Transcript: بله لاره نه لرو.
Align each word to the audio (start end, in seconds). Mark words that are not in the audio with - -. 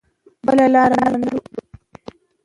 بله 0.45 0.65
لاره 0.73 0.95
نه 1.11 1.19
لرو. 1.21 1.39